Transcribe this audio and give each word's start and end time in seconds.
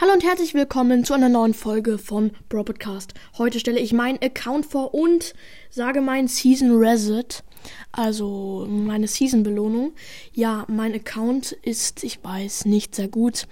Hallo 0.00 0.12
und 0.12 0.22
herzlich 0.22 0.54
willkommen 0.54 1.02
zu 1.02 1.12
einer 1.12 1.28
neuen 1.28 1.54
Folge 1.54 1.98
von 1.98 2.30
Bro 2.48 2.62
Podcast. 2.62 3.14
Heute 3.36 3.58
stelle 3.58 3.80
ich 3.80 3.92
meinen 3.92 4.22
Account 4.22 4.64
vor 4.64 4.94
und 4.94 5.34
sage 5.70 6.00
meinen 6.00 6.28
Season 6.28 6.70
Reset, 6.76 7.42
also 7.90 8.64
meine 8.70 9.08
Season 9.08 9.42
Belohnung. 9.42 9.94
Ja, 10.32 10.64
mein 10.68 10.94
Account 10.94 11.50
ist, 11.62 12.04
ich 12.04 12.22
weiß, 12.22 12.66
nicht 12.66 12.94
sehr 12.94 13.08
gut. 13.08 13.48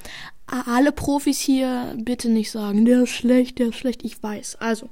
Alle 0.47 0.93
Profis 0.93 1.41
hier 1.41 1.97
bitte 1.99 2.29
nicht 2.29 2.53
sagen, 2.53 2.85
der 2.85 3.03
ist 3.03 3.11
schlecht, 3.11 3.59
der 3.59 3.71
ist 3.71 3.79
schlecht. 3.79 4.05
Ich 4.05 4.23
weiß. 4.23 4.59
Also, 4.61 4.89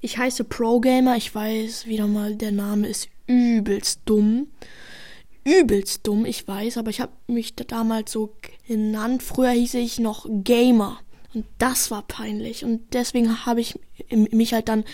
ich 0.00 0.18
heiße 0.18 0.42
Pro 0.42 0.80
Gamer. 0.80 1.16
Ich 1.16 1.32
weiß 1.32 1.86
wieder 1.86 2.08
mal, 2.08 2.34
der 2.34 2.50
Name 2.50 2.88
ist 2.88 3.08
übelst 3.28 4.00
dumm 4.06 4.48
übelst 5.46 6.06
dumm, 6.06 6.26
ich 6.26 6.46
weiß, 6.46 6.76
aber 6.76 6.90
ich 6.90 7.00
habe 7.00 7.12
mich 7.28 7.54
damals 7.54 8.12
so 8.12 8.34
genannt. 8.66 9.22
Früher 9.22 9.50
hieß 9.50 9.74
ich 9.74 10.00
noch 10.00 10.26
Gamer. 10.28 10.98
Und 11.34 11.46
das 11.58 11.90
war 11.90 12.02
peinlich. 12.02 12.64
Und 12.64 12.94
deswegen 12.94 13.46
habe 13.46 13.60
ich 13.60 13.78
mich 14.10 14.52
halt 14.52 14.68
dann 14.68 14.84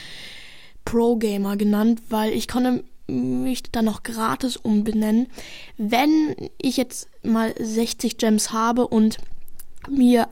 Pro 0.84 1.16
Gamer 1.16 1.56
genannt, 1.56 2.02
weil 2.10 2.32
ich 2.32 2.48
konnte 2.48 2.84
mich 3.06 3.62
dann 3.64 3.86
noch 3.86 4.02
gratis 4.02 4.56
umbenennen. 4.56 5.28
Wenn 5.78 6.34
ich 6.60 6.76
jetzt 6.76 7.08
mal 7.22 7.54
60 7.58 8.18
Gems 8.18 8.52
habe 8.52 8.86
und 8.86 9.18
mir 9.88 10.28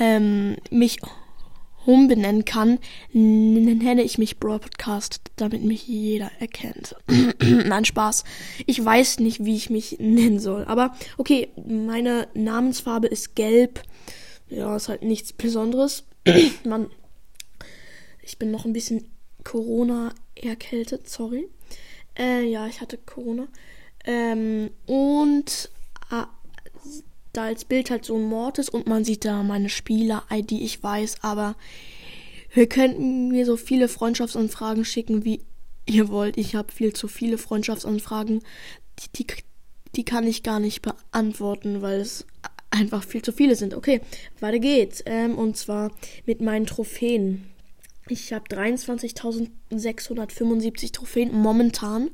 ähm, 0.00 0.56
mich 0.70 1.00
umbenennen 1.86 2.44
kann, 2.44 2.78
nenne 3.12 4.02
ich 4.02 4.18
mich 4.18 4.38
Broadcast, 4.38 5.20
damit 5.36 5.62
mich 5.62 5.86
jeder 5.86 6.30
erkennt. 6.40 6.96
Nein, 7.40 7.84
Spaß. 7.84 8.24
Ich 8.66 8.82
weiß 8.84 9.20
nicht, 9.20 9.44
wie 9.44 9.56
ich 9.56 9.70
mich 9.70 9.96
nennen 9.98 10.38
soll. 10.38 10.64
Aber 10.64 10.94
okay, 11.18 11.48
meine 11.66 12.28
Namensfarbe 12.34 13.06
ist 13.06 13.34
gelb. 13.36 13.82
Ja, 14.48 14.76
ist 14.76 14.88
halt 14.88 15.02
nichts 15.02 15.32
Besonderes. 15.32 16.04
Mann, 16.64 16.90
ich 18.22 18.38
bin 18.38 18.50
noch 18.50 18.64
ein 18.64 18.72
bisschen 18.72 19.10
Corona 19.42 20.12
erkältet, 20.34 21.08
sorry. 21.08 21.48
Äh, 22.18 22.44
ja, 22.48 22.66
ich 22.66 22.80
hatte 22.80 22.98
Corona. 22.98 23.48
Ähm, 24.04 24.70
und 24.86 25.70
ah, 26.10 26.28
da 27.36 27.44
als 27.44 27.64
Bild 27.64 27.90
halt 27.90 28.04
so 28.04 28.16
ein 28.16 28.24
Mord 28.24 28.58
ist 28.58 28.70
und 28.70 28.86
man 28.86 29.04
sieht 29.04 29.24
da 29.24 29.42
meine 29.42 29.68
Spieler-ID, 29.68 30.52
ich 30.52 30.82
weiß, 30.82 31.16
aber 31.22 31.56
wir 32.52 32.68
könnten 32.68 33.28
mir 33.28 33.46
so 33.46 33.56
viele 33.56 33.88
Freundschaftsanfragen 33.88 34.84
schicken, 34.84 35.24
wie 35.24 35.40
ihr 35.86 36.08
wollt. 36.08 36.38
Ich 36.38 36.54
habe 36.54 36.72
viel 36.72 36.92
zu 36.92 37.08
viele 37.08 37.38
Freundschaftsanfragen. 37.38 38.42
Die, 39.00 39.08
die, 39.16 39.26
die 39.96 40.04
kann 40.04 40.24
ich 40.26 40.42
gar 40.42 40.60
nicht 40.60 40.82
beantworten, 40.82 41.80
weil 41.82 42.00
es 42.00 42.26
einfach 42.70 43.04
viel 43.04 43.22
zu 43.22 43.32
viele 43.32 43.56
sind. 43.56 43.74
Okay, 43.74 44.00
weiter 44.40 44.60
geht's. 44.60 45.02
Ähm, 45.06 45.36
und 45.36 45.56
zwar 45.56 45.90
mit 46.26 46.40
meinen 46.40 46.66
Trophäen. 46.66 47.46
Ich 48.08 48.32
habe 48.32 48.44
23.675 48.46 50.92
Trophäen 50.92 51.32
momentan. 51.32 52.10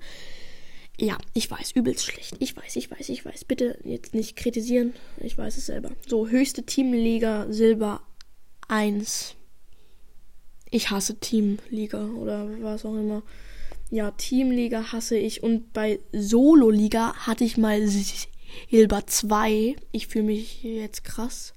Ja, 1.00 1.16
ich 1.32 1.50
weiß, 1.50 1.72
übelst 1.72 2.04
schlecht. 2.04 2.36
Ich 2.40 2.54
weiß, 2.54 2.76
ich 2.76 2.90
weiß, 2.90 3.08
ich 3.08 3.24
weiß. 3.24 3.44
Bitte 3.46 3.78
jetzt 3.84 4.12
nicht 4.14 4.36
kritisieren. 4.36 4.92
Ich 5.16 5.36
weiß 5.38 5.56
es 5.56 5.64
selber. 5.66 5.92
So, 6.06 6.28
höchste 6.28 6.64
Teamliga 6.64 7.46
Silber 7.48 8.02
1. 8.68 9.34
Ich 10.70 10.90
hasse 10.90 11.18
Teamliga 11.18 12.06
oder 12.10 12.46
was 12.60 12.84
auch 12.84 12.94
immer. 12.96 13.22
Ja, 13.90 14.10
Teamliga 14.10 14.92
hasse 14.92 15.16
ich. 15.16 15.42
Und 15.42 15.72
bei 15.72 16.00
Solo-Liga 16.12 17.14
hatte 17.14 17.44
ich 17.44 17.56
mal 17.56 17.80
Silber 18.70 19.06
2. 19.06 19.76
Ich 19.92 20.06
fühle 20.06 20.24
mich 20.24 20.62
jetzt 20.62 21.02
krass. 21.02 21.54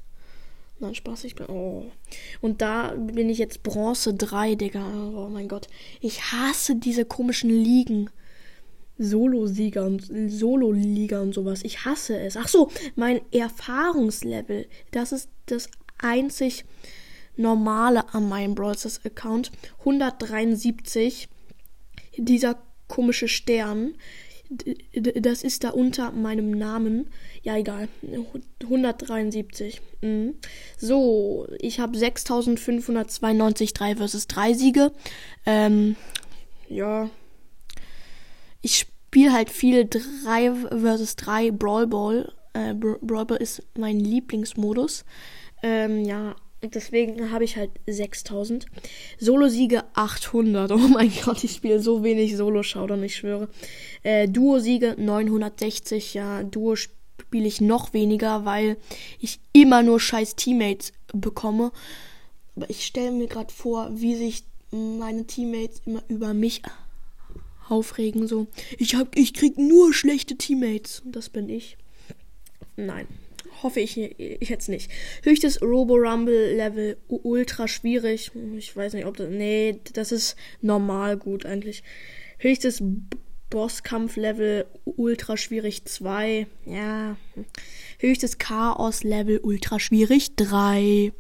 Nein, 0.80 0.96
Spaß, 0.96 1.26
ich 1.26 1.36
bin. 1.36 1.48
Oh. 1.48 1.92
Und 2.40 2.62
da 2.62 2.96
bin 2.96 3.30
ich 3.30 3.40
jetzt 3.40 3.62
Bronze 3.62 4.14
3, 4.14 4.56
Digga. 4.56 5.12
Oh 5.14 5.28
mein 5.28 5.50
Gott. 5.50 5.68
Ich 6.00 6.32
hasse 6.32 6.78
diese 6.78 7.04
komischen 7.04 7.50
Ligen. 7.50 8.10
Solo-Sieger 8.98 9.86
und 9.86 10.10
Solo-Liga 10.30 11.22
und 11.22 11.34
sowas. 11.34 11.64
Ich 11.64 11.86
hasse 11.86 12.20
es. 12.20 12.38
Ach 12.38 12.48
so, 12.48 12.70
mein 12.96 13.22
Erfahrungslevel. 13.32 14.68
Das 14.92 15.12
ist 15.12 15.30
das 15.48 15.70
einzig 15.98 16.66
normale 17.36 18.14
an 18.14 18.30
meinem 18.30 18.56
Brawlers 18.56 19.02
Account. 19.06 19.52
173. 19.80 21.28
Dieser 22.18 22.58
komische 22.88 23.28
Stern. 23.28 23.96
Das 24.94 25.44
ist 25.44 25.64
da 25.64 25.70
unter 25.72 26.12
meinem 26.12 26.52
Namen. 26.52 27.08
Ja, 27.42 27.58
egal. 27.58 27.88
173. 28.62 29.82
Mhm. 30.02 30.36
So, 30.78 31.48
ich 31.60 31.80
habe 31.80 31.98
6592 31.98 33.74
3 33.74 33.96
versus 33.96 34.28
3 34.28 34.54
Siege. 34.54 34.92
Ähm, 35.48 35.96
ja, 36.70 37.10
ich 38.64 38.80
spiele 38.80 39.32
halt 39.32 39.52
viel 39.52 39.86
3 39.88 40.54
vs 40.72 41.16
3 41.18 41.52
Brawl 41.52 41.86
Ball. 41.86 42.34
Äh, 42.54 42.74
Brawl 42.74 43.26
Ball 43.26 43.38
ist 43.38 43.62
mein 43.78 44.00
Lieblingsmodus. 44.00 45.06
Ähm, 45.62 46.04
ja, 46.06 46.36
deswegen 46.64 47.32
habe 47.32 47.44
ich 47.44 47.58
halt 47.58 47.72
6000. 47.86 48.66
Solo-Siege 49.20 49.84
800. 49.94 50.72
Oh 50.74 50.78
mein 50.78 51.12
Gott, 51.24 51.44
ich 51.44 51.52
spiele 51.52 51.80
so 51.80 52.04
wenig 52.04 52.36
Solo-Showdown, 52.38 53.04
ich 53.04 53.18
schwöre. 53.18 53.50
Äh, 54.02 54.28
Duo-Siege 54.30 54.96
960. 54.98 56.14
Ja, 56.14 56.42
Duo 56.44 56.76
spiele 56.76 57.46
ich 57.46 57.60
noch 57.60 57.94
weniger, 57.94 58.46
weil 58.46 58.78
ich 59.20 59.40
immer 59.52 59.84
nur 59.84 60.00
scheiß 60.00 60.38
Teammates 60.38 60.94
bekomme. 61.14 61.74
Aber 62.56 62.70
ich 62.70 62.86
stelle 62.86 63.12
mir 63.12 63.28
gerade 63.28 63.54
vor, 63.54 63.90
wie 63.92 64.16
sich 64.16 64.44
meine 64.72 65.28
Teammates 65.28 65.82
immer 65.86 66.02
über 66.08 66.34
mich 66.34 66.62
aufregen, 67.74 68.28
so, 68.28 68.48
ich 68.78 68.96
hab, 68.96 69.18
ich 69.18 69.34
krieg 69.34 69.58
nur 69.58 69.94
schlechte 69.94 70.38
Teammates. 70.38 71.02
Und 71.02 71.16
das 71.16 71.30
bin 71.30 71.50
ich. 71.50 71.78
Nein. 72.76 73.08
Hoffe 73.62 73.80
ich, 73.80 73.96
jetzt 73.96 74.68
nicht. 74.68 74.92
Höchstes 75.24 75.62
Robo 75.62 75.96
Rumble 75.96 76.56
Level 76.56 76.98
ultra 77.08 77.68
schwierig. 77.68 78.32
Ich 78.58 78.76
weiß 78.76 78.94
nicht, 78.94 79.06
ob 79.06 79.16
das. 79.16 79.30
Nee, 79.30 79.80
das 79.94 80.12
ist 80.12 80.36
normal 80.62 81.18
gut 81.18 81.46
eigentlich. 81.46 81.84
Höchstes 82.40 82.84
Bosskampf 83.50 84.16
Level 84.18 84.66
ultra 84.84 85.38
schwierig 85.38 85.86
2. 85.86 86.48
Ja. 86.66 87.16
Höchstes 88.00 88.40
Chaos 88.40 89.04
Level 89.04 89.40
ultra 89.44 89.80
schwierig 89.80 90.36
3. 90.36 91.14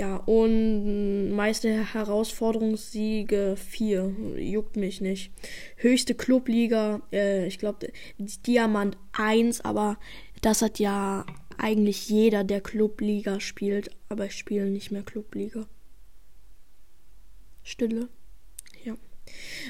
Ja, 0.00 0.16
und 0.16 1.32
meiste 1.32 1.92
Herausforderungssiege 1.92 3.54
4. 3.58 4.14
Juckt 4.38 4.76
mich 4.76 5.02
nicht. 5.02 5.30
Höchste 5.76 6.14
Clubliga, 6.14 7.02
äh, 7.12 7.46
ich 7.46 7.58
glaube, 7.58 7.92
Diamant 8.18 8.96
1, 9.12 9.60
aber 9.60 9.98
das 10.40 10.62
hat 10.62 10.78
ja 10.78 11.26
eigentlich 11.58 12.08
jeder, 12.08 12.44
der 12.44 12.62
Clubliga 12.62 13.40
spielt. 13.40 13.90
Aber 14.08 14.24
ich 14.24 14.36
spiele 14.36 14.70
nicht 14.70 14.90
mehr 14.90 15.02
Clubliga. 15.02 15.66
Stille. 17.62 18.08
Ja. 18.82 18.94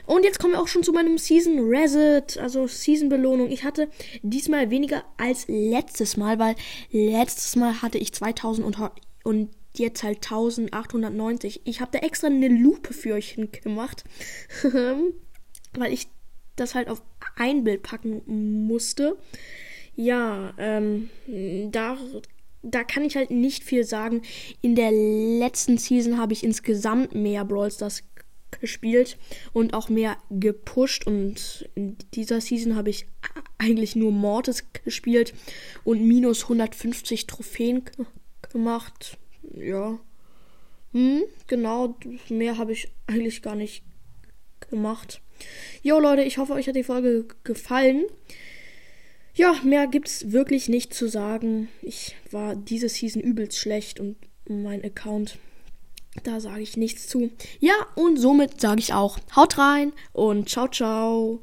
Und 0.07 0.23
jetzt 0.23 0.39
kommen 0.39 0.53
wir 0.53 0.62
auch 0.62 0.69
schon 0.69 0.85
zu 0.85 0.93
meinem 0.93 1.19
Season 1.19 1.59
Reset, 1.59 2.39
also 2.39 2.69
Season 2.69 3.09
Belohnung. 3.09 3.51
Ich 3.51 3.65
hatte 3.65 3.89
diesmal 4.23 4.71
weniger 4.71 5.03
als 5.17 5.49
letztes 5.49 6.17
Mal, 6.17 6.39
weil 6.39 6.55
letztes 6.93 7.57
Mal 7.57 7.83
hatte 7.83 7.99
ich 7.99 8.12
2000 8.12 8.65
und, 8.65 8.93
und 9.25 9.51
jetzt 9.76 10.03
halt 10.03 10.19
1890. 10.19 11.62
Ich 11.64 11.81
habe 11.81 11.91
da 11.92 11.98
extra 12.00 12.28
eine 12.28 12.48
Lupe 12.48 12.92
für 12.92 13.14
euch 13.14 13.36
gemacht, 13.62 14.04
weil 15.75 15.92
ich 15.92 16.08
das 16.56 16.75
halt 16.75 16.88
auf 16.88 17.03
ein 17.36 17.64
Bild 17.64 17.82
packen 17.82 18.22
musste. 18.66 19.16
Ja, 19.97 20.54
ähm, 20.58 21.10
da, 21.70 21.97
da 22.62 22.84
kann 22.84 23.04
ich 23.04 23.16
halt 23.16 23.31
nicht 23.31 23.64
viel 23.64 23.84
sagen. 23.84 24.22
In 24.60 24.75
der 24.75 24.91
letzten 24.92 25.78
Season 25.78 26.19
habe 26.19 26.32
ich 26.32 26.44
insgesamt 26.44 27.14
mehr 27.14 27.44
Brawl 27.44 27.70
Stars 27.70 28.02
gespielt 28.61 29.16
und 29.52 29.75
auch 29.75 29.88
mehr 29.88 30.16
gepusht 30.28 31.06
und 31.06 31.69
in 31.76 31.96
dieser 32.14 32.40
Season 32.40 32.75
habe 32.75 32.90
ich 32.90 33.06
eigentlich 33.58 33.94
nur 33.94 34.11
Mortis 34.11 34.64
gespielt 34.84 35.34
und 35.84 36.02
minus 36.02 36.43
150 36.44 37.28
Trophäen 37.28 37.84
gemacht 38.52 39.19
ja. 39.62 39.99
Hm, 40.93 41.23
genau, 41.47 41.97
mehr 42.29 42.59
habe 42.59 42.73
ich 42.73 42.91
eigentlich 43.07 43.43
gar 43.43 43.55
nicht 43.55 43.85
gemacht. 44.69 45.21
Jo 45.83 45.99
Leute, 45.99 46.23
ich 46.23 46.39
hoffe, 46.39 46.53
euch 46.53 46.69
hat 46.69 46.77
die 46.77 46.85
Folge 46.85 47.27
gefallen. 47.45 48.05
Ja, 49.35 49.55
mehr 49.65 49.87
gibt's 49.87 50.33
wirklich 50.33 50.69
nicht 50.69 50.93
zu 50.93 51.09
sagen. 51.09 51.69
Ich 51.83 52.17
war 52.31 52.57
diese 52.57 52.89
Season 52.89 53.23
übelst 53.23 53.59
schlecht 53.59 54.01
und 54.01 54.17
mein 54.49 54.85
Account, 54.85 55.39
da 56.25 56.41
sage 56.41 56.62
ich 56.62 56.77
nichts 56.77 57.07
zu. 57.07 57.31
Ja, 57.61 57.75
und 57.95 58.19
somit 58.19 58.61
sage 58.61 58.81
ich 58.81 58.93
auch, 58.93 59.19
haut 59.37 59.59
rein 59.59 59.93
und 60.12 60.49
ciao, 60.49 60.69
ciao. 60.69 61.41